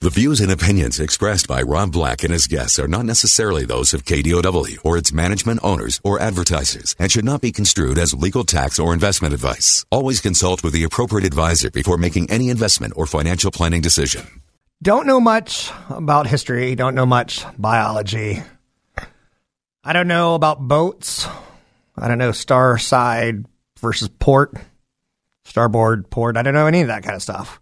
[0.00, 3.92] The views and opinions expressed by Rob Black and his guests are not necessarily those
[3.92, 8.44] of KDOW or its management owners or advertisers and should not be construed as legal
[8.44, 9.84] tax or investment advice.
[9.90, 14.24] Always consult with the appropriate advisor before making any investment or financial planning decision.
[14.80, 18.40] Don't know much about history, don't know much biology.
[19.82, 21.26] I don't know about boats.
[21.96, 23.46] I don't know star side
[23.80, 24.54] versus port,
[25.44, 26.36] starboard, port.
[26.36, 27.60] I don't know any of that kind of stuff.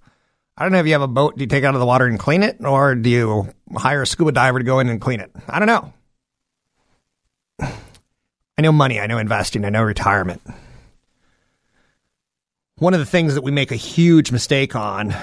[0.58, 1.86] I don't know if you have a boat, do you take it out of the
[1.86, 5.00] water and clean it, or do you hire a scuba diver to go in and
[5.00, 5.30] clean it?
[5.48, 5.92] I don't know.
[8.58, 10.40] I know money, I know investing, I know retirement.
[12.76, 15.14] One of the things that we make a huge mistake on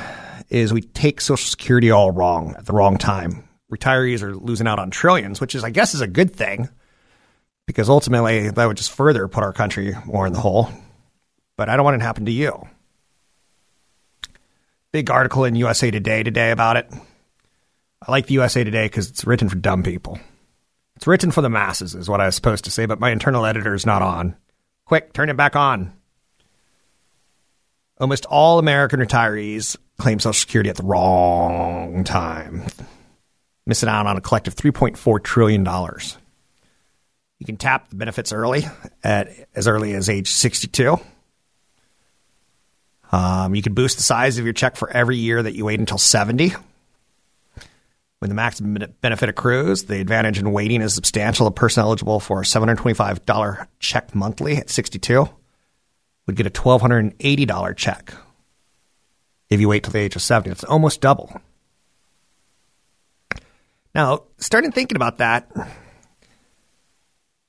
[0.49, 3.47] is we take Social Security all wrong at the wrong time.
[3.71, 6.69] Retirees are losing out on trillions, which is, I guess, is a good thing
[7.65, 10.69] because ultimately that would just further put our country more in the hole.
[11.57, 12.67] But I don't want it to happen to you
[14.93, 16.87] big article in USA Today today about it.
[18.07, 20.19] I like the USA Today because it's written for dumb people.
[20.95, 23.45] It's written for the masses, is what I was supposed to say, but my internal
[23.45, 24.35] editor is not on.
[24.85, 25.91] Quick, turn it back on.
[27.99, 32.63] Almost all American retirees claim Social Security at the wrong time,
[33.65, 35.65] missing out on a collective $3.4 trillion.
[37.39, 38.65] You can tap the benefits early,
[39.03, 40.99] at as early as age 62.
[43.13, 45.79] Um, you can boost the size of your check for every year that you wait
[45.79, 46.53] until 70.
[48.17, 51.45] When the maximum benefit accrues, the advantage in waiting is substantial.
[51.45, 55.29] A person eligible for a $725 check monthly at 62
[56.25, 58.15] would get a $1,280 check
[59.51, 60.49] if you wait till the age of 70.
[60.49, 61.39] It's almost double.
[63.93, 65.51] Now, starting thinking about that,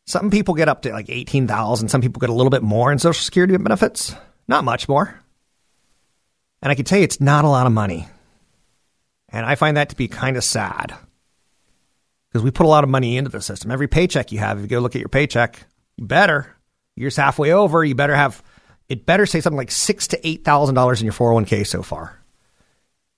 [0.07, 2.99] some people get up to like 18,000, some people get a little bit more in
[2.99, 4.15] Social Security benefits,
[4.47, 5.24] not much more.
[6.65, 8.09] And I can tell you it's not a lot of money.
[9.29, 10.95] And I find that to be kind of sad
[12.29, 13.71] because we put a lot of money into the system.
[13.71, 15.59] Every paycheck you have, if you go look at your paycheck,
[15.97, 16.57] you better,
[16.97, 18.43] year's halfway over, you better have,
[18.89, 22.19] it better say something like six to eight thousand dollars in your 401k so far.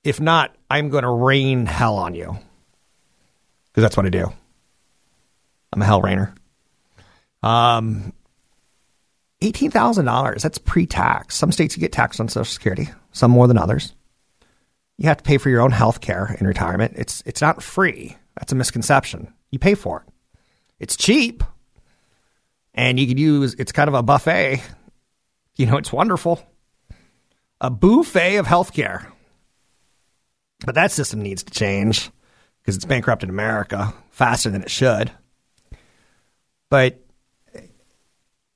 [0.03, 2.37] If not, I'm going to rain hell on you
[3.69, 4.33] because that's what I do.
[5.73, 6.35] I'm a hell rainer.
[7.45, 8.13] Um,
[9.43, 11.37] $18,000, that's pre tax.
[11.37, 13.95] Some states you get taxed on Social Security, some more than others.
[14.99, 16.95] You have to pay for your own health care in retirement.
[16.97, 18.17] It's, it's not free.
[18.37, 19.33] That's a misconception.
[19.51, 20.13] You pay for it.
[20.79, 21.43] It's cheap.
[22.75, 24.63] And you could use, it's kind of a buffet.
[25.57, 26.43] You know, it's wonderful.
[27.61, 29.11] A buffet of health care.
[30.65, 32.11] But that system needs to change
[32.61, 35.11] because it's bankrupt in America faster than it should.
[36.69, 37.06] But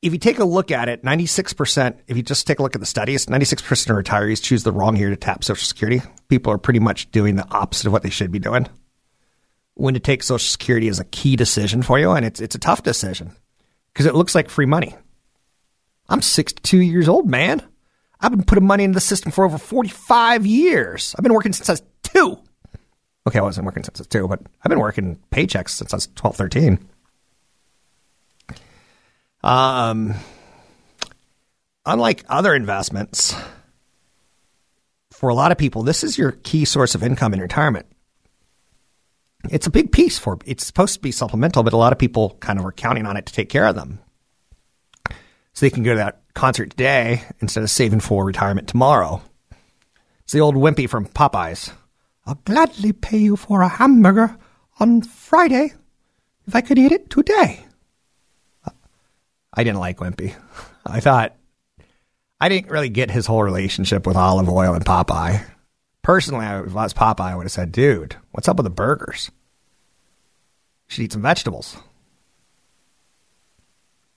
[0.03, 2.81] if you take a look at it, 96%, if you just take a look at
[2.81, 6.01] the studies, 96% of retirees choose the wrong year to tap Social Security.
[6.29, 8.67] People are pretty much doing the opposite of what they should be doing.
[9.75, 12.59] When to take Social Security is a key decision for you, and it's, it's a
[12.59, 13.33] tough decision
[13.93, 14.95] because it looks like free money.
[16.09, 17.63] I'm 62 years old, man.
[18.21, 21.15] I've been putting money into the system for over 45 years.
[21.17, 22.39] I've been working since I was two.
[23.27, 25.97] Okay, I wasn't working since I was two, but I've been working paychecks since I
[25.97, 26.89] was 12, 13.
[29.43, 30.15] Um,
[31.87, 33.35] unlike other investments,
[35.11, 37.87] for a lot of people, this is your key source of income in retirement.
[39.49, 42.37] It's a big piece for it's supposed to be supplemental, but a lot of people
[42.41, 44.01] kind of are counting on it to take care of them.
[45.09, 49.23] So they can go to that concert today instead of saving for retirement tomorrow.
[50.23, 51.73] It's the old wimpy from Popeyes.
[52.27, 54.37] I'll gladly pay you for a hamburger
[54.79, 55.73] on Friday
[56.47, 57.65] if I could eat it today.
[59.61, 60.35] I didn't like Wimpy.
[60.87, 61.37] I thought
[62.41, 65.45] I didn't really get his whole relationship with Olive Oyl and Popeye.
[66.01, 69.31] Personally, if I was Popeye, I would have said, dude, what's up with the burgers?
[70.89, 71.77] You should eat some vegetables.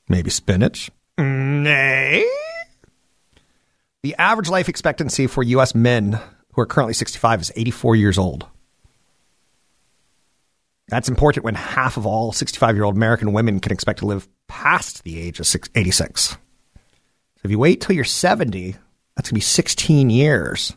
[0.07, 0.89] Maybe spinach?
[1.17, 2.25] Nay.
[4.01, 5.75] The average life expectancy for U.S.
[5.75, 6.21] men
[6.53, 8.47] who are currently 65 is 84 years old.
[10.87, 14.25] That's important when half of all 65 year old American women can expect to live
[14.53, 16.21] past the age of 86.
[16.21, 16.37] So
[17.43, 18.73] if you wait till you're 70,
[19.15, 20.73] that's going to be 16 years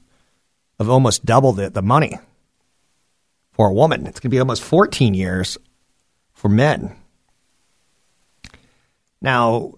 [0.78, 2.18] of almost double the, the money.
[3.52, 4.06] for a woman.
[4.06, 5.58] It's going to be almost 14 years
[6.32, 6.96] for men.
[9.20, 9.74] Now,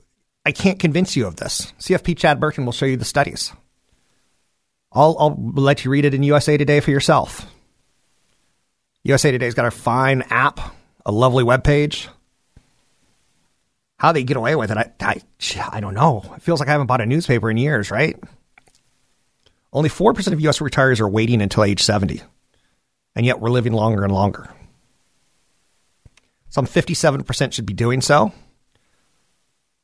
[0.46, 1.72] I can't convince you of this.
[1.80, 3.52] CFP Chad Burton will show you the studies.
[4.92, 7.46] I'll, I'll let you read it in USA Today for yourself.
[9.02, 10.60] USA Today's got a fine app,
[11.04, 12.08] a lovely web page.
[13.98, 15.20] How they get away with it, I, I,
[15.72, 16.22] I don't know.
[16.36, 18.16] It feels like I haven't bought a newspaper in years, right?
[19.72, 20.60] Only 4% of U.S.
[20.60, 22.22] retirees are waiting until age 70,
[23.16, 24.48] and yet we're living longer and longer.
[26.48, 28.32] Some 57% should be doing so.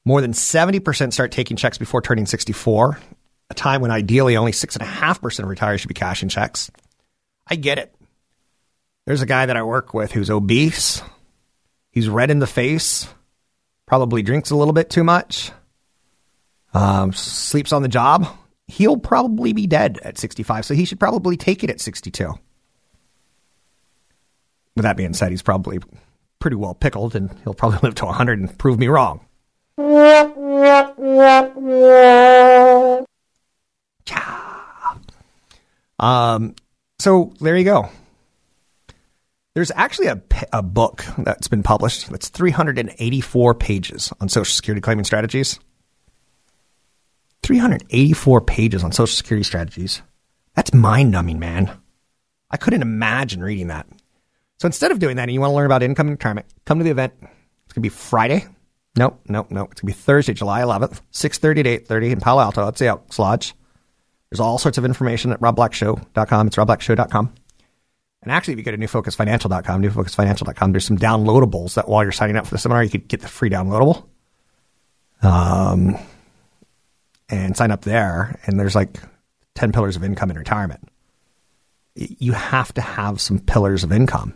[0.05, 2.99] More than 70% start taking checks before turning 64,
[3.51, 6.71] a time when ideally only 6.5% of retirees should be cashing checks.
[7.47, 7.95] I get it.
[9.07, 11.03] There's a guy that I work with who's obese.
[11.91, 13.07] He's red in the face,
[13.87, 15.53] probably drinks a little bit too much,
[16.73, 18.27] um, sleeps on the job.
[18.67, 22.33] He'll probably be dead at 65, so he should probably take it at 62.
[24.75, 25.79] With that being said, he's probably
[26.41, 29.21] pretty well pickled and he'll probably live to 100 and prove me wrong.
[34.07, 34.95] Yeah.
[35.99, 36.55] Um,
[36.99, 37.89] so there you go.
[39.55, 40.21] There's actually a,
[40.53, 45.61] a book that's been published that's 384 pages on Social Security claiming strategies.
[47.45, 50.03] 384 pages on Social Security strategies.
[50.55, 51.71] That's mind numbing, man.
[52.51, 53.87] I couldn't imagine reading that.
[54.59, 56.79] So instead of doing that and you want to learn about income and retirement, come
[56.79, 57.13] to the event.
[57.21, 58.47] It's going to be Friday.
[58.97, 59.69] Nope, nope, nope.
[59.73, 62.65] It's going to be Thursday, July 11th, 6.30 to 8.30 in Palo Alto.
[62.65, 63.55] That's the Elks Lodge.
[64.31, 66.47] There's all sorts of information at robblackshow.com.
[66.47, 67.35] It's robblackshow.com.
[68.25, 72.37] And actually, if you go to newfocusfinancial.com, newfocusfinancial.com, there's some downloadables that while you're signing
[72.37, 74.07] up for the seminar, you could get the free downloadable.
[75.23, 75.99] Um,
[77.29, 78.41] and sign up there.
[78.47, 78.99] And there's like
[79.57, 80.89] 10 pillars of income in retirement.
[81.95, 84.35] You have to have some pillars of income.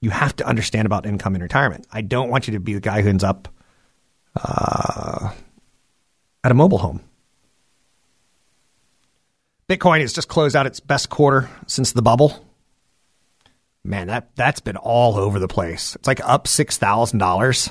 [0.00, 1.86] You have to understand about income in retirement.
[1.92, 3.48] I don't want you to be the guy who ends up
[4.36, 5.32] uh,
[6.44, 7.00] at a mobile home.
[9.68, 12.44] Bitcoin has just closed out its best quarter since the bubble
[13.84, 15.96] man, that that's been all over the place.
[15.96, 17.70] It's like up six thousand dollars.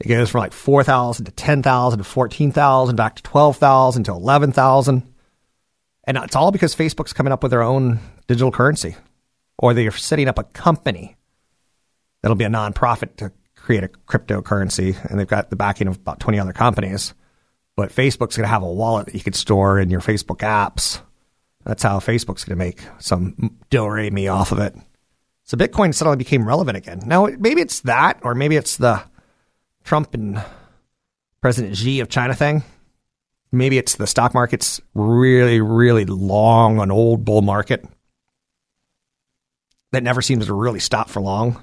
[0.00, 3.56] It goes from like four thousand to ten thousand to fourteen thousand, back to twelve
[3.56, 5.02] thousand to eleven thousand,
[6.04, 8.96] and it's all because Facebook's coming up with their own digital currency,
[9.58, 11.16] or they're setting up a company
[12.22, 16.20] that'll be a nonprofit to create a cryptocurrency, and they've got the backing of about
[16.20, 17.14] twenty other companies.
[17.76, 21.00] But Facebook's going to have a wallet that you could store in your Facebook apps
[21.64, 24.74] that's how Facebook's going to make some do me off of it.
[25.44, 27.02] So Bitcoin suddenly became relevant again.
[27.06, 29.02] Now, maybe it's that, or maybe it's the
[29.82, 30.42] Trump and
[31.40, 32.62] President Xi of China thing.
[33.52, 37.84] Maybe it's the stock market's really, really long, an old bull market
[39.92, 41.62] that never seems to really stop for long.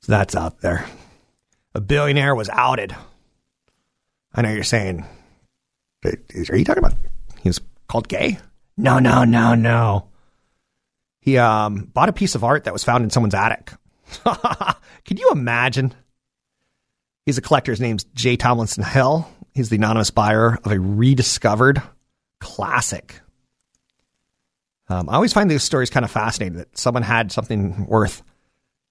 [0.00, 0.86] So that's out there.
[1.74, 2.96] A billionaire was outed.
[4.34, 5.04] I know you're saying
[6.04, 6.94] are you talking about
[7.40, 8.38] he was called gay?
[8.76, 10.08] No, no, no, no.
[11.20, 13.72] He um, bought a piece of art that was found in someone's attic.
[15.04, 15.94] Can you imagine?
[17.26, 17.72] He's a collector.
[17.72, 19.28] His name's Jay Tomlinson Hill.
[19.52, 21.82] He's the anonymous buyer of a rediscovered
[22.40, 23.20] classic.
[24.88, 28.22] Um, I always find these stories kind of fascinating that someone had something worth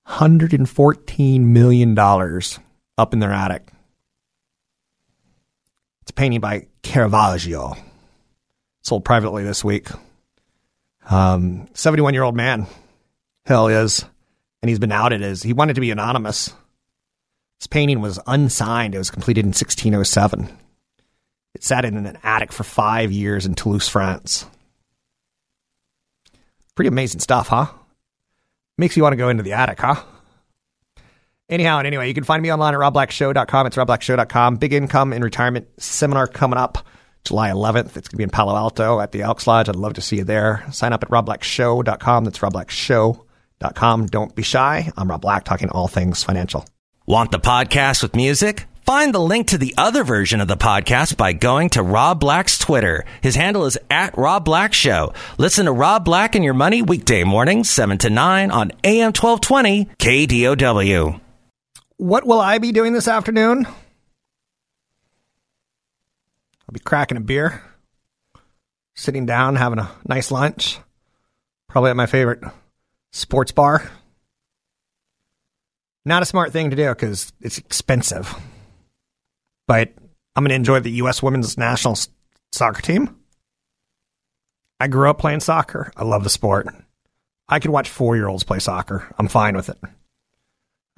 [0.08, 3.72] $114 million up in their attic.
[6.04, 7.76] It's a painting by Caravaggio.
[8.82, 9.90] Sold privately this week.
[11.10, 12.66] Um, 71 year old man.
[13.46, 14.06] Hell is.
[14.62, 16.54] And he's been outed as he wanted to be anonymous.
[17.60, 18.96] This painting was unsigned.
[18.96, 20.50] It was completed in 1607.
[21.56, 24.46] It sat in an attic for five years in Toulouse, France.
[26.76, 27.68] Pretty amazing stuff, huh?
[28.78, 30.02] Makes you want to go into the attic, huh?
[31.50, 33.68] Anyhow, and anyway, you can find me online at robblackshow.com.
[33.68, 34.58] It's robblackshow.com.
[34.58, 36.86] Big income in retirement seminar coming up
[37.24, 37.96] July 11th.
[37.96, 39.70] It's going to be in Palo Alto at the Elks Lodge.
[39.70, 40.66] I'd love to see you there.
[40.72, 42.26] Sign up at robblackshow.com.
[42.26, 44.06] That's robblackshow.com.
[44.08, 44.92] Don't be shy.
[44.98, 46.66] I'm Rob Black, talking all things financial.
[47.06, 48.66] Want the podcast with music?
[48.86, 52.58] Find the link to the other version of the podcast by going to Rob Black's
[52.58, 53.06] Twitter.
[53.22, 55.14] His handle is at Rob Black Show.
[55.38, 59.86] Listen to Rob Black and Your Money weekday mornings, 7 to 9 on AM 1220
[59.98, 61.27] KDOW.
[61.98, 63.66] What will I be doing this afternoon?
[63.66, 63.74] I'll
[66.74, 67.64] be cracking a beer,
[68.96, 70.80] sitting down, having a nice lunch,
[71.68, 72.44] probably at my favorite
[73.12, 73.90] sports bar.
[76.06, 78.34] Not a smart thing to do because it's expensive.
[79.68, 79.94] But
[80.36, 81.24] I'm going to enjoy the U.S.
[81.24, 81.98] women's national
[82.52, 83.16] soccer team.
[84.80, 85.92] I grew up playing soccer.
[85.98, 86.68] I love the sport.
[87.50, 89.12] I could watch four year olds play soccer.
[89.18, 89.78] I'm fine with it.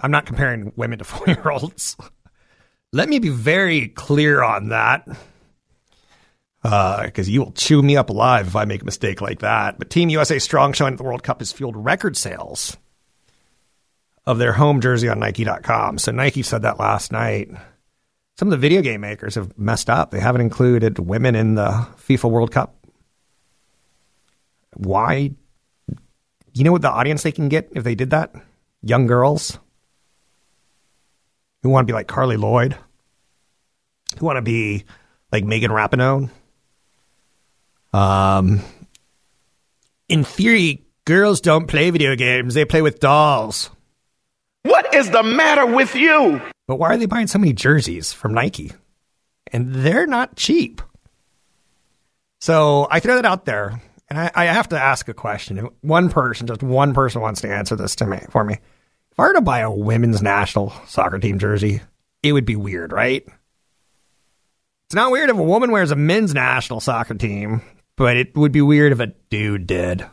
[0.01, 1.96] I'm not comparing women to four year olds.
[2.91, 5.08] Let me be very clear on that.
[6.62, 9.79] Because uh, you will chew me up alive if I make a mistake like that.
[9.79, 12.75] But Team USA Strong showing at the World Cup has fueled record sales
[14.25, 15.98] of their home jersey on Nike.com.
[15.98, 17.50] So Nike said that last night.
[18.38, 20.12] Some of the video game makers have messed up.
[20.12, 22.75] They haven't included women in the FIFA World Cup.
[24.75, 25.32] Why?
[26.53, 28.34] You know what the audience they can get if they did that?
[28.82, 29.60] Young girls
[31.63, 32.78] who want to be like Carli Lloyd,
[34.18, 34.86] who want to be
[35.32, 36.30] like Megan Rapinoe.
[37.94, 38.62] Um,
[40.08, 43.70] in theory, girls don't play video games; they play with dolls.
[44.63, 46.42] What is the matter with you?
[46.68, 48.74] But why are they buying so many jerseys from Nike?
[49.51, 50.82] And they're not cheap.
[52.42, 55.70] So I throw that out there, and I, I have to ask a question.
[55.82, 58.60] One person, just one person, wants to answer this to me for me.
[59.20, 61.82] Were to buy a women's national soccer team jersey,
[62.24, 63.28] it would be weird, right?
[64.86, 67.62] It's not weird if a woman wears a men's national soccer team,
[67.98, 70.06] but it would be weird if a dude did.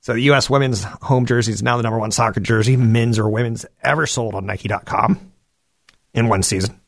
[0.00, 0.48] So the U.S.
[0.48, 4.36] women's home jersey is now the number one soccer jersey, men's or women's, ever sold
[4.36, 5.32] on Nike.com
[6.14, 6.80] in one season.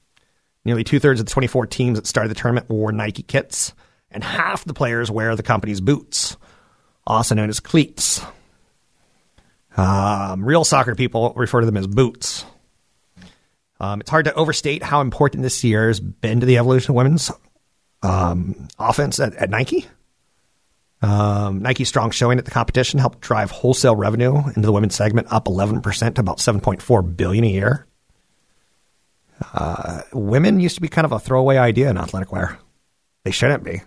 [0.65, 3.75] Nearly two thirds of the 24 teams that started the tournament wore Nike kits,
[4.13, 6.37] and half the players wear the company's boots,
[7.05, 8.23] also known as cleats.
[9.77, 12.45] Um, real soccer people refer to them as boots.
[13.79, 16.97] Um, it's hard to overstate how important this year has been to the evolution of
[16.97, 17.31] women's
[18.03, 19.87] um, offense at, at Nike.
[21.03, 25.29] Um, Nike strong showing at the competition helped drive wholesale revenue into the women's segment
[25.31, 27.87] up 11% to about 7.4 billion a year.
[29.55, 32.59] Uh, women used to be kind of a throwaway idea in athletic wear.
[33.25, 33.81] They shouldn't be.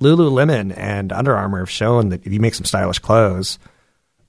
[0.00, 3.58] Lululemon and Under Armour have shown that if you make some stylish clothes,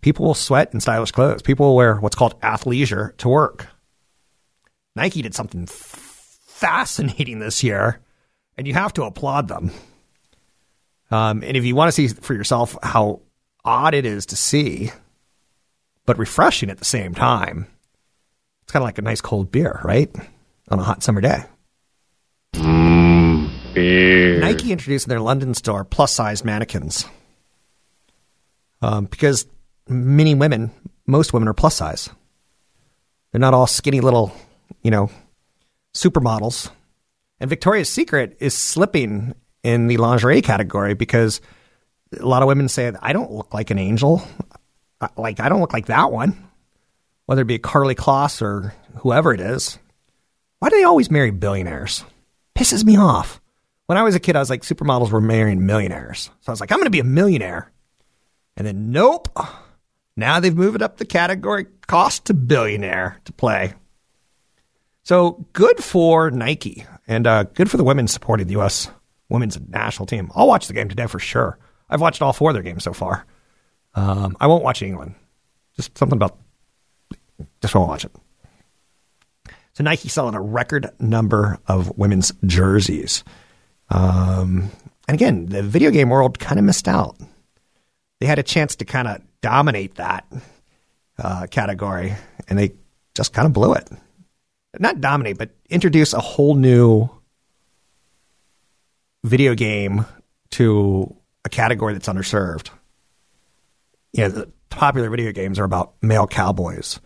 [0.07, 1.41] People will sweat in stylish clothes.
[1.41, 3.67] People will wear what's called athleisure to work.
[4.95, 7.99] Nike did something fascinating this year,
[8.57, 9.69] and you have to applaud them.
[11.11, 13.19] Um, and if you want to see for yourself how
[13.65, 14.93] odd it is to see,
[16.05, 17.67] but refreshing at the same time,
[18.63, 20.09] it's kind of like a nice cold beer, right?
[20.69, 21.43] On a hot summer day.
[22.53, 24.39] Mm, beer.
[24.39, 27.03] Nike introduced in their London store plus size mannequins.
[28.81, 29.47] Um, because
[29.89, 30.71] many women,
[31.05, 32.09] most women are plus size.
[33.31, 34.33] They're not all skinny little,
[34.81, 35.09] you know,
[35.93, 36.69] supermodels.
[37.39, 41.41] And Victoria's Secret is slipping in the lingerie category because
[42.19, 44.23] a lot of women say, I don't look like an angel.
[45.15, 46.49] Like, I don't look like that one.
[47.25, 49.77] Whether it be Karlie Kloss or whoever it is.
[50.59, 52.03] Why do they always marry billionaires?
[52.55, 53.41] Pisses me off.
[53.85, 56.31] When I was a kid, I was like, supermodels were marrying millionaires.
[56.41, 57.71] So I was like, I'm going to be a millionaire.
[58.55, 59.29] And then, nope.
[60.17, 63.75] Now they've moved up the category cost to billionaire to play.
[65.03, 68.89] So good for Nike and uh, good for the women supporting the U.S.
[69.29, 70.31] women's national team.
[70.35, 71.59] I'll watch the game today for sure.
[71.87, 73.25] I've watched all four of their games so far.
[73.93, 75.13] Um, I won't watch England.
[75.75, 76.37] Just something about,
[77.61, 78.11] just won't watch it.
[79.73, 83.23] So Nike selling a record number of women's jerseys.
[83.89, 84.71] Um,
[85.07, 87.15] and again, the video game world kind of missed out.
[88.19, 90.25] They had a chance to kind of dominate that
[91.17, 92.15] uh, category,
[92.47, 92.73] and they
[93.15, 93.89] just kind of blew it.
[94.79, 97.09] Not dominate, but introduce a whole new
[99.23, 100.05] video game
[100.51, 101.15] to
[101.45, 102.69] a category that's underserved.
[104.13, 106.99] You know, the popular video games are about male cowboys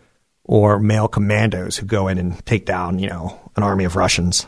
[0.44, 4.46] or male commandos who go in and take down, you know, an army of Russians.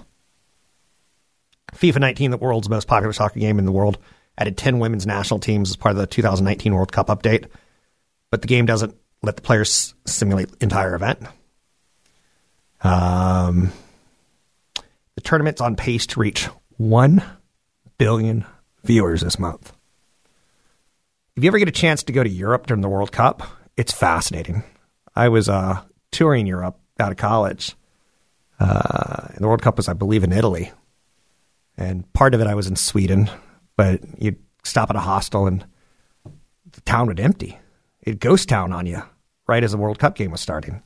[1.75, 3.97] FIFA 19, the world's most popular soccer game in the world,
[4.37, 7.47] added 10 women's national teams as part of the 2019 World Cup update
[8.33, 11.19] but the game doesn't let the players simulate the entire event.
[12.81, 13.71] Um,
[15.13, 16.45] the tournament's on pace to reach
[16.77, 17.21] 1
[17.99, 18.43] billion
[18.83, 19.71] viewers this month.
[21.35, 23.43] If you ever get a chance to go to Europe during the World Cup,
[23.77, 24.63] it's fascinating.
[25.15, 27.75] I was uh, touring Europe out of college.
[28.59, 30.71] Uh, and the World Cup was, I believe, in Italy.
[31.77, 33.29] And part of it I was in Sweden,
[33.77, 35.63] but you'd stop at a hostel and
[36.71, 37.59] the town would empty
[38.05, 39.01] it ghost town on you
[39.47, 40.81] right as the World Cup game was starting.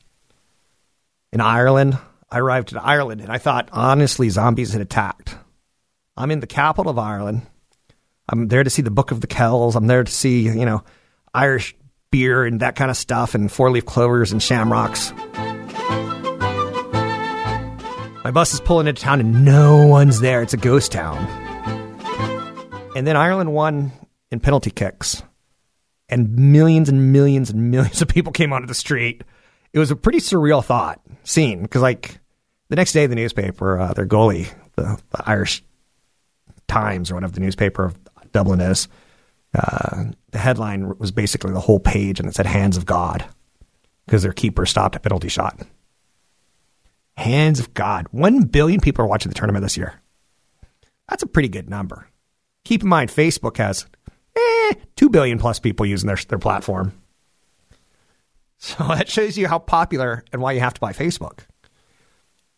[1.32, 1.98] In Ireland,
[2.30, 5.36] I arrived in Ireland and I thought, honestly, zombies had attacked.
[6.16, 7.42] I'm in the capital of Ireland.
[8.28, 9.76] I'm there to see the Book of the Kells.
[9.76, 10.84] I'm there to see, you know,
[11.32, 11.74] Irish
[12.10, 15.12] beer and that kind of stuff and four leaf clovers and shamrocks.
[18.24, 20.42] My bus is pulling into town and no one's there.
[20.42, 21.16] It's a ghost town.
[22.94, 23.92] And then Ireland won
[24.30, 25.22] in penalty kicks.
[26.08, 29.22] And millions and millions and millions of people came onto the street.
[29.72, 32.18] It was a pretty surreal thought scene because, like,
[32.68, 35.62] the next day, the newspaper, uh, their goalie, the, the, Irish
[36.66, 37.98] Times or whatever the newspaper of
[38.32, 38.88] Dublin is,
[39.54, 43.24] uh, the headline was basically the whole page and it said "Hands of God"
[44.06, 45.58] because their keeper stopped a penalty shot.
[47.16, 48.06] Hands of God.
[48.10, 50.00] One billion people are watching the tournament this year.
[51.08, 52.06] That's a pretty good number.
[52.64, 53.86] Keep in mind, Facebook has
[54.36, 56.92] eh, 2 billion plus people using their, their platform.
[58.58, 61.40] So that shows you how popular and why you have to buy Facebook.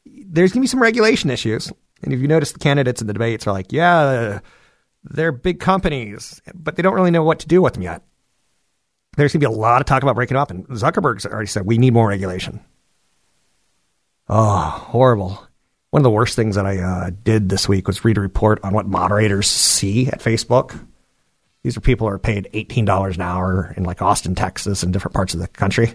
[0.04, 1.72] There's going to be some regulation issues.
[2.02, 4.40] And if you notice, the candidates in the debates are like, yeah,
[5.04, 8.02] they're big companies, but they don't really know what to do with them yet.
[9.16, 10.50] There's going to be a lot of talk about breaking up.
[10.50, 12.60] And Zuckerberg's already said, we need more regulation.
[14.28, 15.46] Oh, horrible.
[15.90, 18.60] One of the worst things that I uh, did this week was read a report
[18.62, 20.78] on what moderators see at Facebook.
[21.62, 25.14] These are people who are paid $18 an hour in like Austin, Texas, and different
[25.14, 25.94] parts of the country.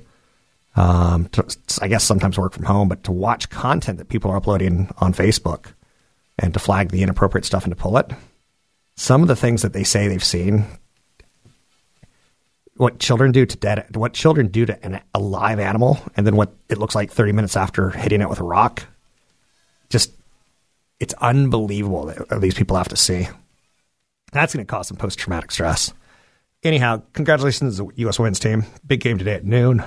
[0.76, 4.38] Um, to, I guess sometimes work from home, but to watch content that people are
[4.38, 5.74] uploading on Facebook
[6.38, 8.12] and to flag the inappropriate stuff and to pull it.
[8.98, 10.66] Some of the things that they say they've seen,
[12.76, 16.36] what children do to dead, what children do to an, a live animal, and then
[16.36, 18.84] what it looks like 30 minutes after hitting it with a rock
[19.90, 20.12] just
[21.00, 23.28] it's unbelievable that these people have to see.
[24.36, 25.94] That's going to cause some post traumatic stress.
[26.62, 28.20] Anyhow, congratulations to the U.S.
[28.20, 28.66] women's team.
[28.86, 29.82] Big game today at noon.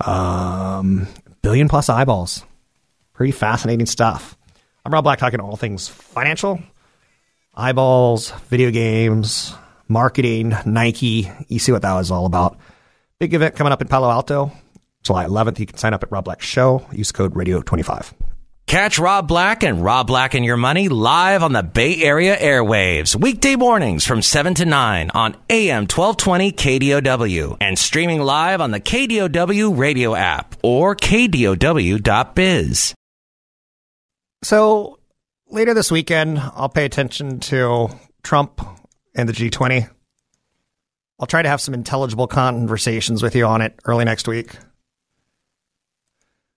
[0.00, 1.06] Um,
[1.42, 2.42] billion plus eyeballs.
[3.12, 4.34] Pretty fascinating stuff.
[4.82, 6.58] I'm Rob Black talking all things financial,
[7.54, 9.54] eyeballs, video games,
[9.88, 11.30] marketing, Nike.
[11.48, 12.58] You see what that was all about.
[13.18, 14.52] Big event coming up in Palo Alto,
[15.02, 15.58] July 11th.
[15.58, 16.86] You can sign up at Rob Black Show.
[16.92, 18.12] Use code Radio25.
[18.66, 23.14] Catch Rob Black and Rob Black and Your Money live on the Bay Area airwaves,
[23.14, 28.80] weekday mornings from 7 to 9 on AM 1220 KDOW and streaming live on the
[28.80, 32.92] KDOW radio app or KDOW.biz.
[34.42, 34.98] So
[35.48, 37.90] later this weekend, I'll pay attention to
[38.24, 38.60] Trump
[39.14, 39.88] and the G20.
[41.20, 44.56] I'll try to have some intelligible conversations with you on it early next week.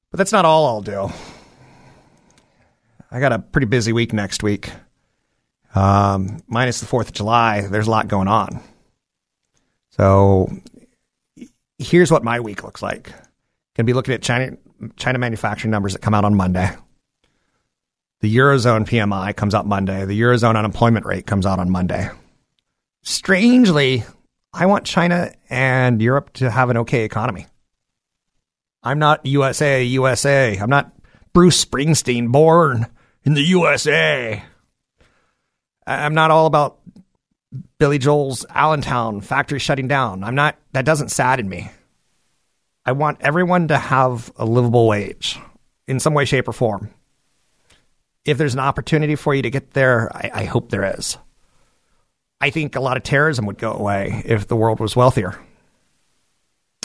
[0.10, 1.12] But that's not all I'll do.
[3.12, 4.72] I got a pretty busy week next week.
[5.74, 8.62] Um, minus the 4th of July, there's a lot going on.
[9.91, 10.50] So
[11.78, 13.10] here's what my week looks like.
[13.10, 13.15] Going
[13.78, 14.58] to be looking at China,
[14.95, 16.69] China manufacturing numbers that come out on Monday.
[18.22, 20.06] The Eurozone PMI comes out Monday.
[20.06, 22.10] The Eurozone unemployment rate comes out on Monday.
[23.02, 24.04] Strangely,
[24.54, 27.48] I want China and Europe to have an okay economy.
[28.84, 30.58] I'm not USA, USA.
[30.58, 30.93] I'm not
[31.34, 32.88] Bruce Springsteen born
[33.30, 34.44] in the USA.
[35.86, 36.80] I'm not all about
[37.78, 40.24] Billy Joel's Allentown factory shutting down.
[40.24, 41.70] I'm not, that doesn't sadden me.
[42.88, 45.38] I want everyone to have a livable wage
[45.88, 46.92] in some way, shape, or form.
[48.26, 51.15] If there's an opportunity for you to get there, I, I hope there is.
[52.42, 55.39] I think a lot of terrorism would go away if the world was wealthier.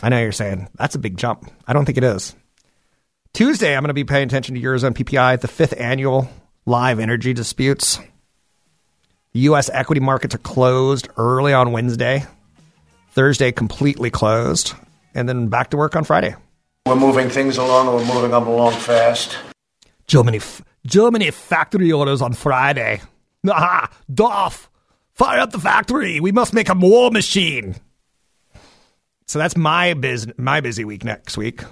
[0.03, 1.51] I know you're saying that's a big jump.
[1.67, 2.35] I don't think it is.
[3.35, 6.31] Tuesday, I'm going to be paying attention to Eurozone PPI, the fifth annual
[6.67, 7.99] live energy disputes.
[9.33, 9.69] U.S.
[9.71, 12.27] equity markets are closed early on Wednesday.
[13.11, 14.75] Thursday, completely closed.
[15.17, 16.37] And then back to work on Friday.
[16.87, 19.37] We're moving things along we're moving them along fast.
[20.07, 20.41] Germany,
[20.87, 23.01] Germany factory orders on Friday.
[23.49, 23.91] Aha!
[24.13, 24.71] Dorf!
[25.15, 26.21] Fire up the factory!
[26.21, 27.75] We must make a war machine!
[29.27, 31.63] So that's my, biz- my busy week next week.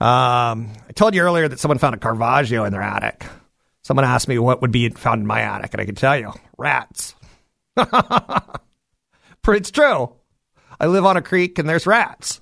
[0.00, 3.26] Um, I told you earlier that someone found a Caravaggio in their attic.
[3.82, 6.32] Someone asked me what would be found in my attic, and I can tell you
[6.56, 7.14] rats.
[7.74, 8.60] but
[9.48, 10.14] it's true.
[10.78, 12.40] I live on a creek and there's rats.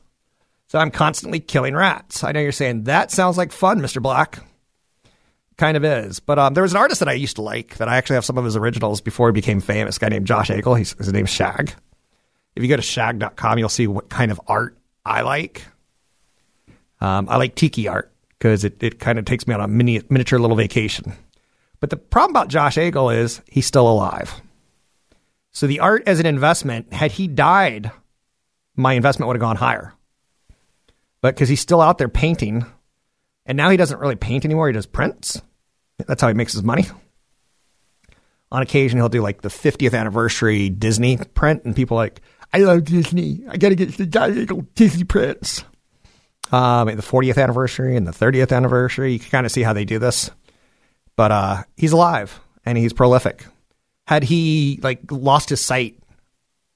[0.69, 2.23] So I'm constantly killing rats.
[2.23, 4.01] I know you're saying that sounds like fun, Mr.
[4.01, 4.39] Black.
[5.57, 6.21] Kind of is.
[6.21, 8.25] But um, there was an artist that I used to like that I actually have
[8.25, 10.75] some of his originals before he became famous, a guy named Josh Agle.
[10.75, 11.75] His name's Shag.
[12.55, 15.65] If you go to shag.com, you'll see what kind of art I like.
[17.01, 20.01] Um, I like tiki art because it, it kind of takes me on a mini,
[20.09, 21.13] miniature little vacation.
[21.81, 24.41] But the problem about Josh Agle is he's still alive.
[25.53, 27.91] So the art as an investment, had he died,
[28.77, 29.93] my investment would have gone higher.
[31.21, 32.65] But because he's still out there painting,
[33.47, 35.41] and now he doesn't really paint anymore, he does prints.
[36.07, 36.87] That's how he makes his money.
[38.51, 42.21] On occasion, he'll do like the 50th anniversary Disney print, and people like,
[42.53, 43.45] I love Disney.
[43.49, 45.65] I got to get the Josh Agle Disney prints
[46.53, 49.13] um, the 40th anniversary and the 30th anniversary.
[49.13, 50.31] You can kind of see how they do this.
[51.17, 53.45] But uh, he's alive and he's prolific.
[54.07, 55.99] Had he like lost his sight,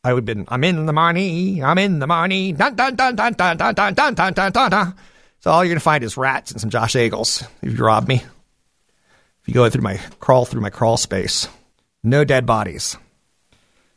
[0.04, 3.14] I would have been, I'm in the money, I'm in the money, dun dun dun
[3.14, 4.70] dun dun dun dun dun dun dun dun.
[4.70, 4.94] dun.
[5.40, 8.16] So all you're gonna find is rats and some Josh Agles if you rob me.
[8.16, 11.48] If you go through my crawl through my crawl space,
[12.02, 12.96] no dead bodies.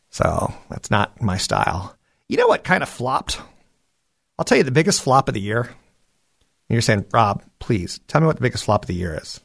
[0.10, 1.96] So that's not my style.
[2.28, 3.40] You know what kind of flopped?
[4.38, 5.62] I'll tell you the biggest flop of the year.
[5.62, 9.40] And you're saying, Rob, please tell me what the biggest flop of the year is.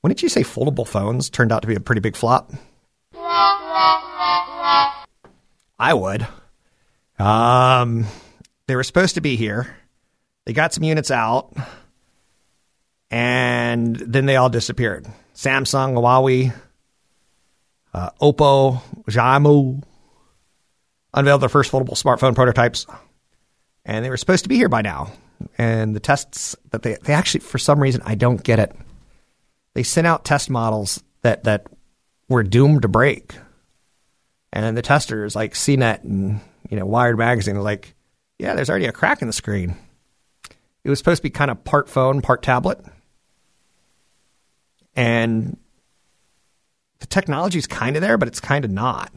[0.00, 2.52] When did you say foldable phones turned out to be a pretty big flop?
[5.78, 6.26] I would.
[7.18, 8.06] Um,
[8.66, 9.76] they were supposed to be here.
[10.46, 11.54] They got some units out,
[13.10, 15.06] and then they all disappeared.
[15.34, 16.54] Samsung, Huawei,
[17.92, 19.82] uh, Oppo, Xiaomi
[21.12, 22.86] unveiled their first foldable smartphone prototypes,
[23.90, 25.10] and they were supposed to be here by now.
[25.58, 28.74] And the tests that they they actually, for some reason, I don't get it.
[29.74, 31.66] They sent out test models that that
[32.28, 33.34] were doomed to break,
[34.52, 37.94] and the testers like CNET and you know Wired magazine are like,
[38.38, 39.74] yeah, there's already a crack in the screen.
[40.84, 42.78] It was supposed to be kind of part phone, part tablet,
[44.94, 45.58] and
[47.00, 49.10] the technology's kind of there, but it's kind of not.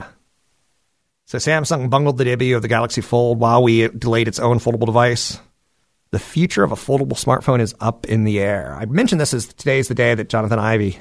[1.25, 5.39] So Samsung bungled the debut of the Galaxy Fold Huawei delayed its own foldable device.
[6.11, 8.75] The future of a foldable smartphone is up in the air.
[8.77, 10.99] I mentioned this as today's the day that Jonathan Ivey,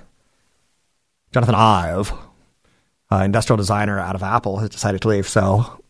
[1.33, 2.13] Jonathan Ive,
[3.11, 5.29] uh, industrial designer out of Apple, has decided to leave.
[5.29, 5.83] So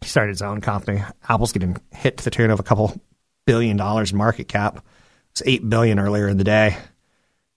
[0.00, 1.02] he started his own company.
[1.28, 3.00] Apple's getting hit to the tune of a couple
[3.44, 4.84] billion dollars market cap.
[5.32, 6.76] It's eight billion earlier in the day.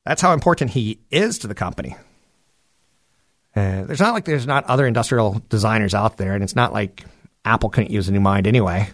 [0.06, 1.96] That's how important he is to the company.
[3.56, 7.06] Uh, there's not like there's not other industrial designers out there, and it's not like
[7.46, 8.90] Apple couldn't use a new mind anyway.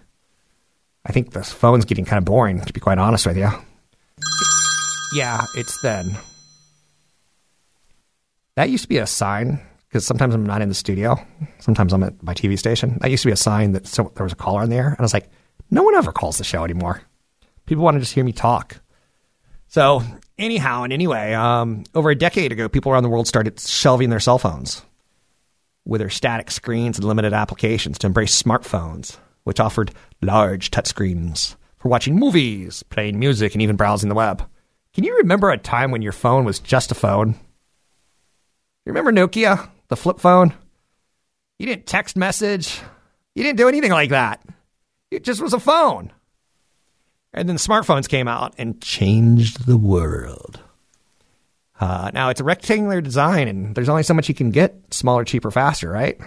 [1.03, 3.49] I think this phone's getting kind of boring, to be quite honest with you.
[5.13, 6.15] Yeah, it's then.
[8.55, 11.17] That used to be a sign because sometimes I'm not in the studio.
[11.59, 12.97] Sometimes I'm at my TV station.
[13.01, 14.87] That used to be a sign that so, there was a caller on the air,
[14.87, 15.29] and I was like,
[15.71, 17.01] no one ever calls the show anymore.
[17.65, 18.79] People want to just hear me talk.
[19.67, 20.03] So
[20.37, 24.19] anyhow and anyway, um, over a decade ago, people around the world started shelving their
[24.19, 24.83] cell phones
[25.85, 29.91] with their static screens and limited applications to embrace smartphones, which offered
[30.21, 34.47] large touchscreens for watching movies, playing music, and even browsing the web.
[34.93, 37.29] Can you remember a time when your phone was just a phone?
[38.85, 40.53] You remember Nokia, the flip phone?
[41.57, 42.79] You didn't text message.
[43.35, 44.43] You didn't do anything like that.
[45.09, 46.11] It just was a phone.
[47.33, 50.59] And then smartphones came out and changed the world.
[51.79, 55.23] Uh, now it's a rectangular design, and there's only so much you can get smaller,
[55.23, 56.19] cheaper, faster, right?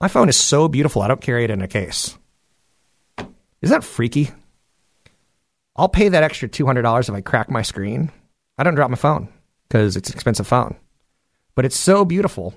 [0.00, 2.16] My phone is so beautiful, I don't carry it in a case.
[3.18, 4.30] Isn't that freaky?
[5.76, 8.10] I'll pay that extra $200 if I crack my screen.
[8.56, 9.28] I don't drop my phone
[9.68, 10.76] because it's an expensive phone.
[11.54, 12.54] But it's so beautiful.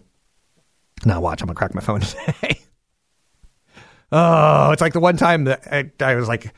[1.06, 2.62] Now, watch, I'm going to crack my phone today.
[4.12, 6.54] oh, it's like the one time that I, I was like,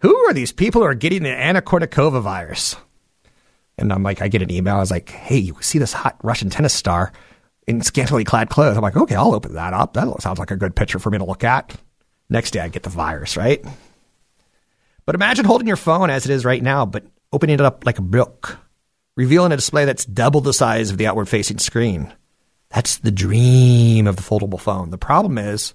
[0.00, 2.76] who are these people who are getting the Anna Kournikova virus?
[3.78, 4.76] And I'm like, I get an email.
[4.76, 7.12] I was like, hey, you see this hot Russian tennis star
[7.66, 8.76] in scantily clad clothes?
[8.76, 9.94] I'm like, okay, I'll open that up.
[9.94, 11.76] That sounds like a good picture for me to look at.
[12.28, 13.64] Next day, I get the virus, right?
[15.04, 17.98] But imagine holding your phone as it is right now, but opening it up like
[17.98, 18.58] a book,
[19.14, 22.12] revealing a display that's double the size of the outward facing screen.
[22.70, 24.90] That's the dream of the foldable phone.
[24.90, 25.74] The problem is,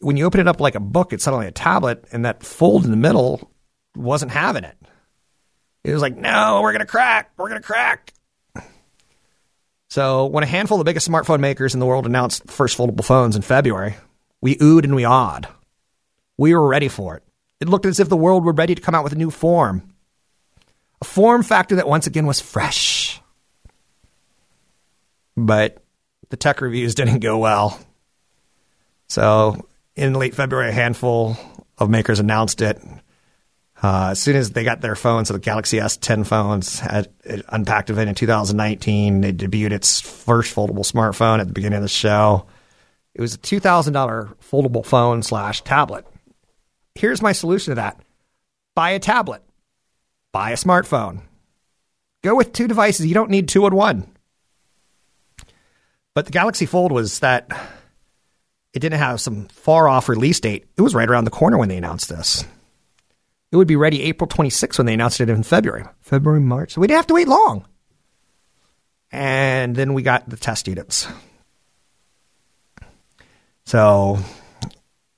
[0.00, 2.84] when you open it up like a book, it's suddenly a tablet, and that fold
[2.84, 3.50] in the middle
[3.96, 4.76] wasn't having it.
[5.84, 7.32] It was like, no, we're going to crack.
[7.36, 8.12] We're going to crack.
[9.90, 12.76] So, when a handful of the biggest smartphone makers in the world announced the first
[12.76, 13.96] foldable phones in February,
[14.40, 15.48] we oohed and we awed.
[16.36, 17.22] We were ready for it.
[17.60, 19.94] It looked as if the world were ready to come out with a new form.
[21.00, 23.20] A form factor that once again was fresh.
[25.36, 25.82] But
[26.28, 27.80] the tech reviews didn't go well.
[29.08, 29.66] So,
[29.98, 31.36] in late February, a handful
[31.76, 32.80] of makers announced it.
[33.80, 37.42] Uh, as soon as they got their phones, so the Galaxy S10 phones had an
[37.48, 39.20] unpacked event in 2019.
[39.20, 42.46] They debuted its first foldable smartphone at the beginning of the show.
[43.14, 46.06] It was a $2,000 foldable phone slash tablet.
[46.94, 48.00] Here's my solution to that
[48.74, 49.42] buy a tablet,
[50.32, 51.20] buy a smartphone.
[52.22, 53.06] Go with two devices.
[53.06, 54.08] You don't need two in one.
[56.14, 57.48] But the Galaxy Fold was that
[58.78, 60.68] it didn't have some far off release date.
[60.76, 62.44] It was right around the corner when they announced this.
[63.50, 65.84] It would be ready April 26th when they announced it in February.
[66.00, 66.74] February, March.
[66.74, 67.66] So we didn't have to wait long.
[69.10, 71.08] And then we got the test units.
[73.64, 74.20] So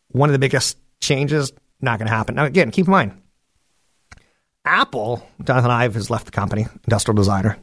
[0.08, 2.36] one of the biggest changes, not going to happen.
[2.36, 3.20] Now, again, keep in mind,
[4.64, 7.58] Apple, Jonathan Ive has left the company, industrial designer.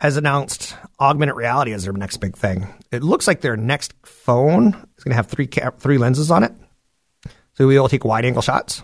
[0.00, 2.66] Has announced augmented reality as their next big thing.
[2.90, 6.44] It looks like their next phone is going to have three cap- three lenses on
[6.44, 6.52] it,
[7.54, 8.82] so able to take wide angle shots.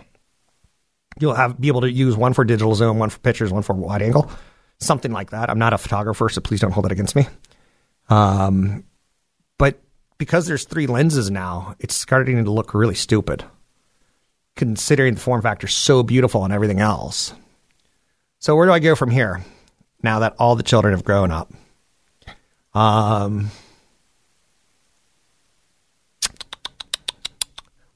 [1.19, 3.73] You'll have be able to use one for digital zoom, one for pictures, one for
[3.73, 4.31] wide angle,
[4.79, 5.49] something like that.
[5.49, 7.27] I'm not a photographer, so please don't hold that against me.
[8.09, 8.85] Um,
[9.57, 9.79] but
[10.17, 13.43] because there's three lenses now, it's starting to look really stupid,
[14.55, 17.33] considering the form factor so beautiful and everything else.
[18.39, 19.43] So where do I go from here?
[20.03, 21.51] Now that all the children have grown up,
[22.73, 23.51] um,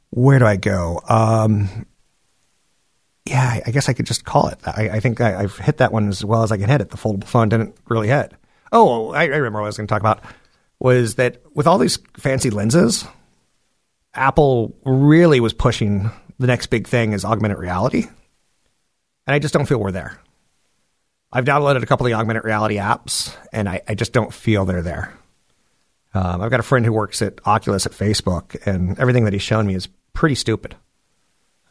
[0.10, 1.02] where do I go?
[1.08, 1.86] Um,
[3.26, 4.60] yeah, I guess I could just call it.
[4.66, 6.92] I, I think I, have hit that one as well as I can hit it.
[6.92, 8.34] The foldable phone didn't really hit.
[8.72, 10.22] Oh, I, I remember what I was going to talk about
[10.80, 13.06] was that with all these fancy lenses,
[14.14, 18.08] Apple really was pushing the next big thing is augmented reality.
[19.28, 20.20] And I just don't feel we're there.
[21.36, 24.64] I've downloaded a couple of the augmented reality apps, and I, I just don't feel
[24.64, 25.14] they're there.
[26.14, 29.42] Um, I've got a friend who works at Oculus at Facebook, and everything that he's
[29.42, 30.78] shown me is pretty stupid.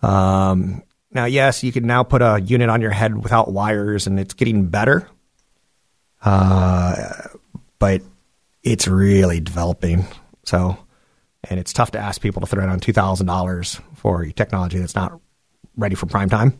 [0.02, 4.20] Um, now, yes, you can now put a unit on your head without wires, and
[4.20, 5.08] it's getting better.
[6.22, 7.12] Uh,
[7.78, 8.02] but
[8.62, 10.04] it's really developing.
[10.44, 10.76] So,
[11.48, 14.94] and it's tough to ask people to throw down two thousand dollars for technology that's
[14.94, 15.18] not
[15.74, 16.58] ready for prime time.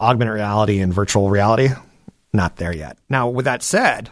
[0.00, 1.68] Augmented reality and virtual reality,
[2.32, 2.98] not there yet.
[3.08, 4.10] Now, with that said,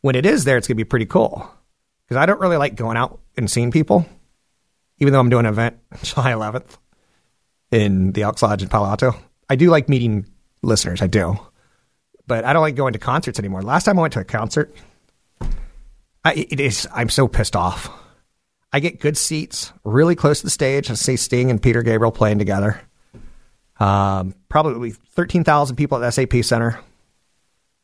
[0.00, 1.50] when it is there, it's going to be pretty cool
[2.04, 4.06] because I don't really like going out and seeing people,
[4.98, 6.78] even though I'm doing an event July 11th
[7.70, 9.14] in the Elks Lodge in Palo Alto.
[9.48, 10.26] I do like meeting
[10.62, 11.02] listeners.
[11.02, 11.38] I do.
[12.26, 13.62] But I don't like going to concerts anymore.
[13.62, 14.74] Last time I went to a concert,
[16.24, 17.88] I, it is, I'm so pissed off.
[18.72, 20.90] I get good seats really close to the stage.
[20.90, 22.80] I see Sting and Peter Gabriel playing together.
[23.78, 26.80] Um, probably 13,000 people at the SAP Center.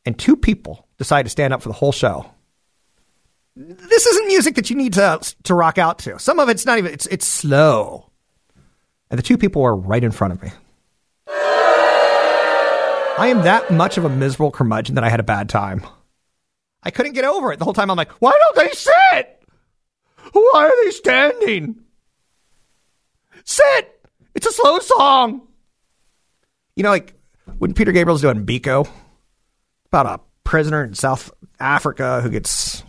[0.05, 2.31] And two people decide to stand up for the whole show.
[3.55, 6.19] This isn't music that you need to, to rock out to.
[6.19, 8.11] Some of it's not even, it's, it's slow.
[9.11, 10.51] And the two people were right in front of me.
[11.29, 15.85] I am that much of a miserable curmudgeon that I had a bad time.
[16.83, 17.91] I couldn't get over it the whole time.
[17.91, 19.43] I'm like, why don't they sit?
[20.33, 21.85] Why are they standing?
[23.45, 24.01] Sit!
[24.35, 25.43] It's a slow song.
[26.75, 27.15] You know, like
[27.59, 28.88] when Peter Gabriel's doing Biko,
[29.93, 32.83] about a prisoner in South Africa who gets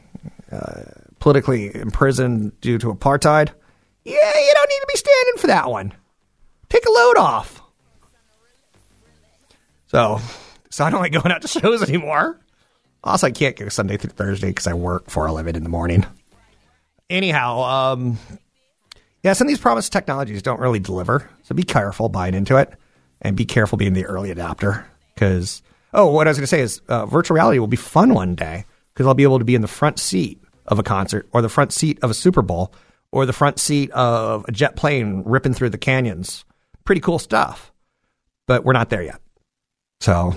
[0.52, 0.84] uh,
[1.20, 3.50] politically imprisoned due to apartheid.
[4.06, 5.94] Yeah, you don't need to be standing for that one.
[6.70, 7.62] Take a load off.
[9.88, 10.20] So,
[10.70, 12.40] so I don't like going out to shows anymore.
[13.04, 15.70] Also, I can't go Sunday through Thursday because I work for a living in the
[15.70, 16.06] morning.
[17.10, 18.18] Anyhow, um,
[19.24, 21.30] yeah, some of these promised technologies don't really deliver.
[21.44, 22.74] So be careful buying into it
[23.22, 24.86] and be careful being the early adapter.
[25.14, 25.62] Because,
[25.94, 28.36] oh, what I was going to say is uh, virtual reality will be fun one
[28.36, 31.42] day because I'll be able to be in the front seat of a concert or
[31.42, 32.74] the front seat of a Super Bowl
[33.12, 36.46] or the front seat of a jet plane ripping through the canyons
[36.84, 37.72] pretty cool stuff.
[38.48, 39.20] But we're not there yet.
[40.02, 40.36] So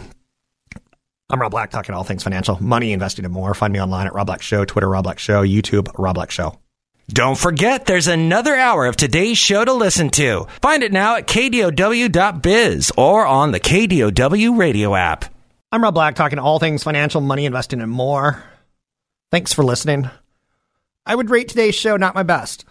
[1.28, 3.52] I'm Rob Black, talking all things financial, money, investing, and more.
[3.54, 6.58] Find me online at Rob Black Show, Twitter, Rob Black Show, YouTube, Rob Black Show.
[7.08, 10.46] Don't forget, there's another hour of today's show to listen to.
[10.60, 15.35] Find it now at kdow.biz or on the KDOW radio app.
[15.76, 18.42] I'm Rob Black, talking all things financial, money, investing, and more.
[19.30, 20.08] Thanks for listening.
[21.04, 22.64] I would rate today's show not my best,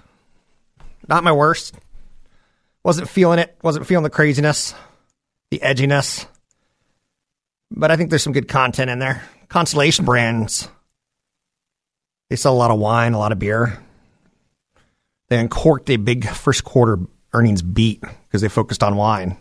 [1.07, 1.75] not my worst.
[2.83, 3.55] Wasn't feeling it.
[3.61, 4.73] Wasn't feeling the craziness,
[5.51, 6.25] the edginess.
[7.69, 9.21] But I think there's some good content in there.
[9.49, 10.67] Constellation Brands.
[12.31, 13.77] They sell a lot of wine, a lot of beer.
[15.29, 16.97] They uncorked a big first quarter
[17.33, 19.37] earnings beat because they focused on wine.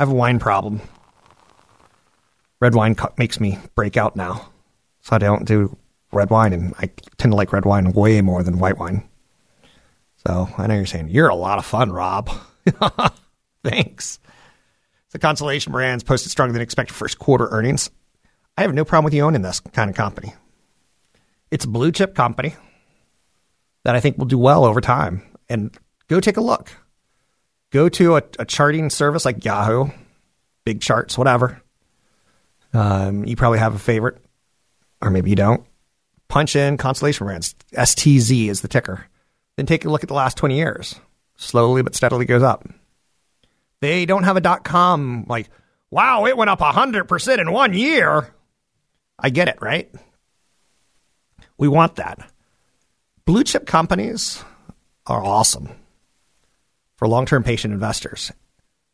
[0.00, 0.80] I have a wine problem.
[2.58, 4.48] Red wine makes me break out now.
[5.02, 5.76] So I don't do
[6.10, 6.86] red wine, and I
[7.18, 9.06] tend to like red wine way more than white wine.
[10.26, 12.30] So I know you're saying, you're a lot of fun, Rob.
[13.62, 14.20] Thanks.
[15.10, 17.90] The Constellation Brands posted stronger than expected first quarter earnings.
[18.56, 20.32] I have no problem with you owning this kind of company.
[21.50, 22.56] It's a blue chip company
[23.84, 25.20] that I think will do well over time.
[25.50, 25.76] And
[26.08, 26.74] go take a look.
[27.70, 29.90] Go to a, a charting service like Yahoo,
[30.64, 31.62] Big Charts, whatever.
[32.72, 34.18] Um, you probably have a favorite,
[35.00, 35.64] or maybe you don't.
[36.28, 37.54] Punch in Constellation Brands.
[37.72, 39.06] STZ is the ticker.
[39.56, 40.94] Then take a look at the last 20 years.
[41.36, 42.68] Slowly but steadily goes up.
[43.80, 45.48] They don't have a dot com like,
[45.90, 48.32] wow, it went up 100% in one year.
[49.18, 49.90] I get it, right?
[51.56, 52.30] We want that.
[53.24, 54.44] Blue chip companies
[55.06, 55.79] are awesome
[57.00, 58.30] for long term patient investors.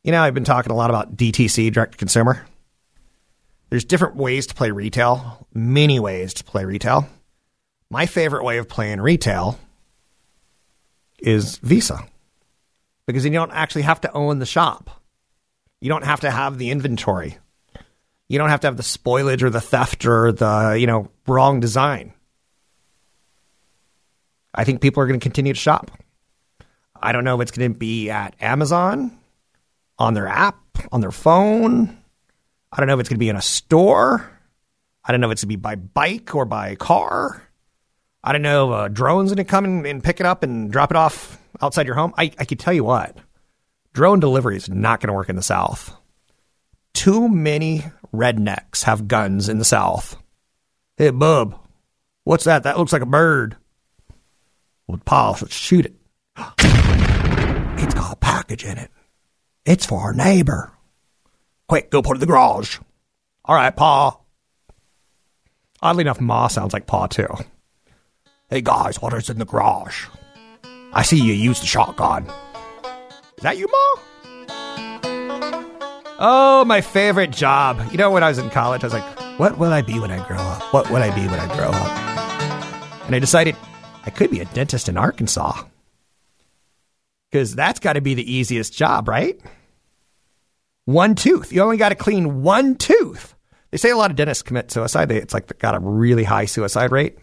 [0.02, 2.46] You know, I've been talking a lot about DTC, direct to consumer.
[3.68, 7.08] There's different ways to play retail, many ways to play retail.
[7.90, 9.58] My favorite way of playing retail
[11.18, 12.06] is Visa
[13.06, 15.02] because you don't actually have to own the shop.
[15.80, 17.38] You don't have to have the inventory.
[18.28, 21.58] You don't have to have the spoilage or the theft or the, you know, wrong
[21.58, 22.12] design.
[24.54, 25.90] I think people are going to continue to shop.
[27.02, 29.18] I don't know if it's going to be at Amazon,
[29.98, 30.58] on their app,
[30.92, 31.96] on their phone.
[32.72, 34.30] I don't know if it's going to be in a store.
[35.04, 37.42] I don't know if it's going to be by bike or by car.
[38.22, 40.70] I don't know if uh, drones going to come and, and pick it up and
[40.70, 42.12] drop it off outside your home.
[42.18, 43.16] I, I can tell you what,
[43.92, 45.94] drone delivery is not going to work in the South.
[46.92, 50.16] Too many rednecks have guns in the South.
[50.96, 51.58] Hey, bub,
[52.24, 52.64] what's that?
[52.64, 53.56] That looks like a bird.
[54.86, 55.94] Well, Paul, let's shoot it.
[58.06, 58.88] Got a package in it.
[59.64, 60.70] It's for our neighbor.
[61.66, 62.78] Quick, go put it in the garage.
[63.44, 64.16] All right, Pa.
[65.82, 67.26] Oddly enough, Ma sounds like Pa too.
[68.48, 70.06] Hey guys, what is in the garage?
[70.92, 72.30] I see you used the shotgun.
[73.38, 74.00] Is that you, Ma?
[76.20, 77.90] Oh, my favorite job.
[77.90, 80.12] You know, when I was in college, I was like, what will I be when
[80.12, 80.72] I grow up?
[80.72, 83.06] What will I be when I grow up?
[83.06, 83.56] And I decided
[84.04, 85.64] I could be a dentist in Arkansas.
[87.30, 89.40] Because that's got to be the easiest job, right?
[90.84, 91.52] One tooth.
[91.52, 93.34] You only got to clean one tooth.
[93.70, 95.08] They say a lot of dentists commit suicide.
[95.08, 97.18] They, it's like got a really high suicide rate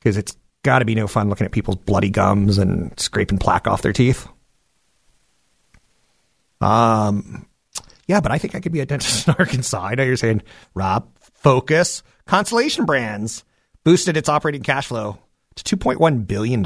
[0.00, 3.66] because it's got to be no fun looking at people's bloody gums and scraping plaque
[3.66, 4.26] off their teeth.
[6.60, 7.46] Um,
[8.06, 9.82] yeah, but I think I could be a dentist in Arkansas.
[9.84, 10.42] I know you're saying,
[10.74, 12.02] Rob, focus.
[12.26, 13.44] Constellation Brands
[13.84, 15.18] boosted its operating cash flow
[15.56, 16.64] to $2.1 billion.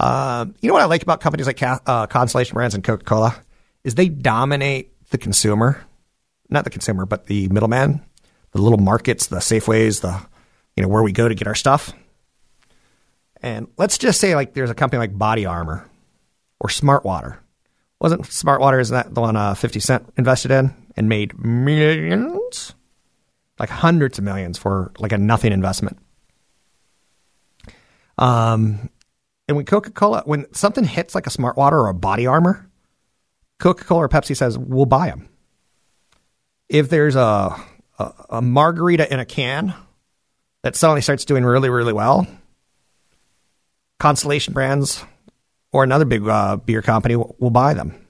[0.00, 3.36] Uh, you know what I like about companies like uh, Constellation Brands and Coca Cola
[3.84, 5.84] is they dominate the consumer,
[6.48, 8.00] not the consumer, but the middleman,
[8.52, 10.18] the little markets, the Safeways, the
[10.74, 11.92] you know where we go to get our stuff.
[13.42, 15.86] And let's just say like there's a company like Body Armor
[16.60, 17.36] or Smartwater.
[18.00, 22.74] Wasn't Smartwater is that the one uh, 50 Cent invested in and made millions,
[23.58, 25.98] like hundreds of millions for like a nothing investment.
[28.16, 28.88] Um,
[29.50, 32.70] and when Coca Cola, when something hits like a smart water or a Body Armor,
[33.58, 35.28] Coca Cola or Pepsi says we'll buy them.
[36.68, 37.56] If there's a,
[37.98, 39.74] a, a margarita in a can
[40.62, 42.28] that suddenly starts doing really really well,
[43.98, 45.04] Constellation Brands
[45.72, 48.06] or another big uh, beer company will, will buy them.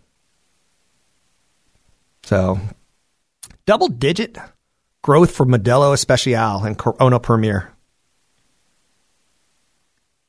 [2.24, 2.60] So,
[3.64, 4.36] double digit
[5.00, 7.72] growth for Modelo Especial and Corona Premier.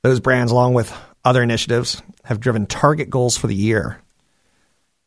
[0.03, 4.01] Those brands, along with other initiatives, have driven target goals for the year.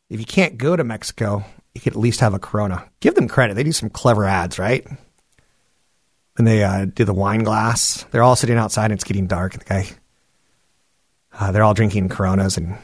[0.09, 2.89] If you can't go to Mexico, you could at least have a Corona.
[3.01, 3.55] Give them credit.
[3.55, 4.87] They do some clever ads, right?
[6.37, 8.05] And they uh, do the wine glass.
[8.11, 9.53] They're all sitting outside and it's getting dark.
[9.53, 9.87] The guy,
[11.33, 12.77] uh, they're all drinking Coronas and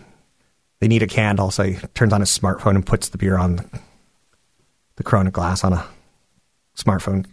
[0.80, 1.52] they need a candle.
[1.52, 3.80] So he turns on his smartphone and puts the beer on the,
[4.98, 5.86] the Corona glass on a
[6.76, 7.26] smartphone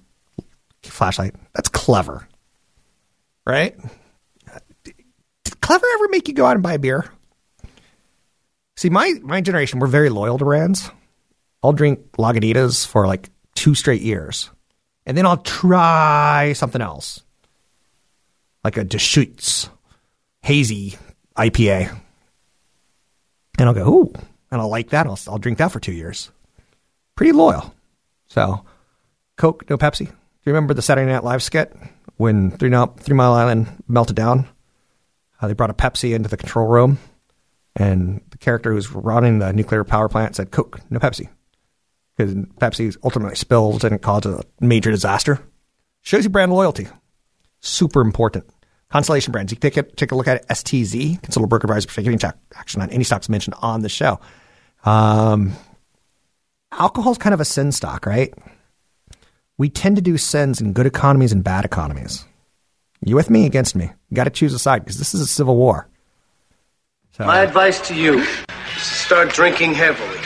[0.83, 1.35] flashlight.
[1.55, 2.29] That's clever,
[3.47, 3.77] right?
[5.69, 7.05] Clever ever make you go out and buy a beer?
[8.79, 10.91] See, my my generation, we're very loyal to brands.
[11.63, 14.49] I'll drink Lagunitas for like two straight years,
[15.05, 17.23] and then I'll try something else,
[18.65, 19.69] like a Deschutes
[20.41, 20.97] hazy
[21.37, 21.95] IPA,
[23.59, 24.13] and I'll go, ooh,
[24.51, 25.07] and I'll like that.
[25.07, 26.31] I'll I'll drink that for two years.
[27.15, 27.75] Pretty loyal.
[28.29, 28.65] So,
[29.37, 30.07] Coke, no Pepsi.
[30.07, 30.13] Do
[30.47, 31.77] you remember the Saturday Night Live skit
[32.17, 34.49] when Three, Three Mile Island melted down?
[35.41, 36.99] Uh, they brought a Pepsi into the control room,
[37.77, 41.29] and the character who's running the nuclear power plant said, Coke, no Pepsi.
[42.17, 45.41] Because Pepsi ultimately spills and it caused a major disaster.
[46.03, 46.89] Shows you brand loyalty.
[47.61, 48.45] Super important.
[48.89, 49.53] Constellation Brands.
[49.53, 50.49] You can take, take a look at it.
[50.49, 52.19] STZ, Consumer Broker Advisor, taking
[52.57, 54.19] action on any stocks mentioned on the show.
[54.85, 55.53] Um,
[56.73, 58.33] alcohol is kind of a sin stock, right?
[59.59, 62.25] We tend to do sins in good economies and bad economies.
[63.01, 63.47] You with me?
[63.47, 63.91] Against me?
[64.11, 65.89] You got to choose a side because this is a civil war.
[67.13, 70.19] So, my advice to you is to start drinking heavily.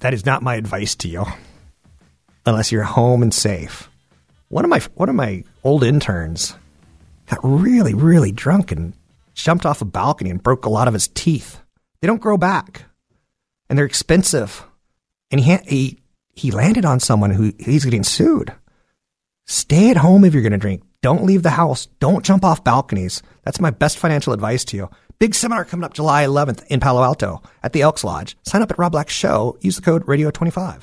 [0.00, 1.24] That is not my advice to you,
[2.44, 3.88] unless you're home and safe.
[4.48, 6.54] One of my one of my old interns
[7.28, 8.94] got really really drunk and
[9.34, 11.60] jumped off a balcony and broke a lot of his teeth.
[12.00, 12.84] They don't grow back,
[13.68, 14.64] and they're expensive.
[15.30, 15.98] And he he
[16.34, 18.52] he landed on someone who he's getting sued.
[19.46, 20.82] Stay at home if you're going to drink.
[21.06, 21.86] Don't leave the house.
[22.00, 23.22] Don't jump off balconies.
[23.44, 24.90] That's my best financial advice to you.
[25.20, 28.36] Big seminar coming up July 11th in Palo Alto at the Elks Lodge.
[28.42, 29.56] Sign up at Rob Black Show.
[29.60, 30.82] Use the code Radio25.